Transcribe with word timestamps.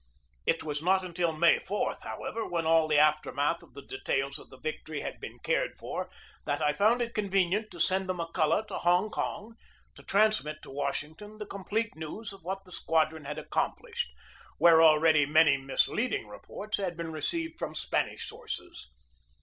It 0.47 0.63
was 0.63 0.81
not 0.81 1.03
until 1.03 1.31
May 1.31 1.59
4, 1.59 1.95
however, 2.01 2.47
when 2.47 2.65
all 2.65 2.87
the 2.87 2.97
aftermath 2.97 3.61
of 3.61 3.75
the 3.75 3.83
details 3.85 4.39
of 4.39 4.49
the 4.49 4.57
victory 4.57 5.01
had 5.01 5.19
been 5.19 5.37
cared 5.43 5.77
for, 5.77 6.09
that 6.45 6.59
I 6.59 6.73
found 6.73 7.03
it 7.03 7.13
convenient 7.13 7.69
to 7.69 7.79
send 7.79 8.09
the 8.09 8.15
McCulloch 8.15 8.65
to 8.69 8.79
Hong 8.79 9.11
Kong 9.11 9.53
to 9.93 10.01
transmit 10.01 10.57
to 10.63 10.71
Washing 10.71 11.15
ton 11.15 11.37
the 11.37 11.45
complete 11.45 11.95
news 11.95 12.33
of 12.33 12.41
what 12.43 12.65
the 12.65 12.71
squadron 12.71 13.25
had 13.25 13.37
accomplished, 13.37 14.09
where 14.57 14.81
already 14.81 15.27
many 15.27 15.55
misleading 15.55 16.25
reports 16.27 16.77
had 16.77 16.97
been 16.97 17.11
received 17.11 17.59
from 17.59 17.75
Spanish 17.75 18.27
sources. 18.27 18.87